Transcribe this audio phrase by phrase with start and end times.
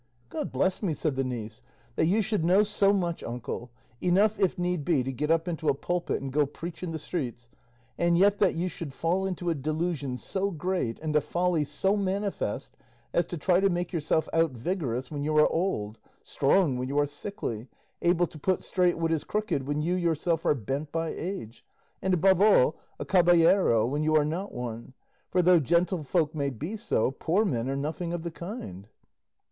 [0.29, 1.61] "God bless me!" said the niece,
[1.95, 3.69] "that you should know so much, uncle
[4.01, 6.97] enough, if need be, to get up into a pulpit and go preach in the
[6.97, 7.49] streets
[7.99, 11.95] and yet that you should fall into a delusion so great and a folly so
[11.95, 12.75] manifest
[13.13, 16.97] as to try to make yourself out vigorous when you are old, strong when you
[16.97, 17.67] are sickly,
[18.01, 21.63] able to put straight what is crooked when you yourself are bent by age,
[22.01, 24.95] and, above all, a caballero when you are not one;
[25.29, 28.87] for though gentlefolk may be so, poor men are nothing of the kind!"